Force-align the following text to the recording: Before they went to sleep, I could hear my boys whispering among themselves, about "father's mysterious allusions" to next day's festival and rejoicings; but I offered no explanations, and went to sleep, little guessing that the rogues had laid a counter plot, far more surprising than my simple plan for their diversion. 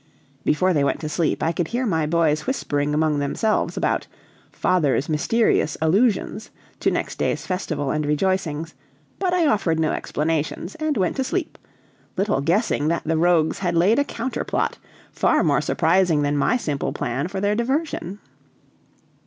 Before 0.43 0.73
they 0.73 0.83
went 0.83 0.99
to 1.01 1.09
sleep, 1.09 1.43
I 1.43 1.51
could 1.51 1.67
hear 1.67 1.85
my 1.85 2.07
boys 2.07 2.47
whispering 2.47 2.95
among 2.95 3.19
themselves, 3.19 3.77
about 3.77 4.07
"father's 4.51 5.07
mysterious 5.07 5.77
allusions" 5.79 6.49
to 6.79 6.89
next 6.89 7.19
day's 7.19 7.45
festival 7.45 7.91
and 7.91 8.03
rejoicings; 8.03 8.73
but 9.19 9.31
I 9.31 9.45
offered 9.45 9.79
no 9.79 9.91
explanations, 9.91 10.73
and 10.79 10.97
went 10.97 11.17
to 11.17 11.23
sleep, 11.23 11.55
little 12.17 12.41
guessing 12.41 12.87
that 12.87 13.03
the 13.03 13.15
rogues 13.15 13.59
had 13.59 13.75
laid 13.75 13.99
a 13.99 14.03
counter 14.03 14.43
plot, 14.43 14.79
far 15.11 15.43
more 15.43 15.61
surprising 15.61 16.23
than 16.23 16.35
my 16.35 16.57
simple 16.57 16.93
plan 16.93 17.27
for 17.27 17.39
their 17.39 17.53
diversion. 17.53 18.17